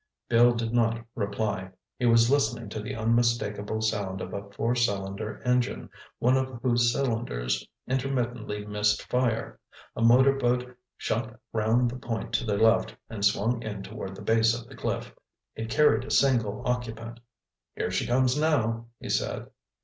Bill 0.29 0.55
did 0.55 0.73
not 0.73 1.05
reply. 1.13 1.69
He 1.99 2.07
was 2.07 2.31
listening 2.31 2.69
to 2.69 2.79
the 2.81 2.95
unmistakable 2.95 3.81
sound 3.81 4.19
of 4.19 4.33
a 4.33 4.49
four 4.49 4.73
cylinder 4.73 5.39
engine, 5.45 5.91
one 6.17 6.35
of 6.37 6.59
whose 6.63 6.91
cylinders 6.91 7.67
intermittently 7.85 8.65
missed 8.65 9.03
fire. 9.03 9.59
A 9.95 10.01
motor 10.01 10.33
boat 10.33 10.75
shot 10.97 11.39
round 11.53 11.91
the 11.91 11.97
point 11.99 12.33
to 12.33 12.45
their 12.45 12.57
left 12.57 12.95
and 13.11 13.23
swung 13.23 13.61
in 13.61 13.83
toward 13.83 14.15
the 14.15 14.23
base 14.23 14.59
of 14.59 14.67
the 14.67 14.75
cliff. 14.75 15.13
It 15.55 15.69
carried 15.69 16.03
a 16.05 16.09
single 16.09 16.63
occupant. 16.65 17.19
"Here 17.75 17.91
she 17.91 18.07
comes 18.07 18.35
now," 18.35 18.87
he 18.99 19.09
said. 19.09 19.51